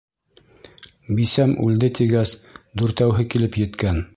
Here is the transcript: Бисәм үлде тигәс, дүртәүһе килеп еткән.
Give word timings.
Бисәм 1.19 1.53
үлде 1.67 1.91
тигәс, 1.99 2.35
дүртәүһе 2.83 3.31
килеп 3.35 3.63
еткән. 3.67 4.05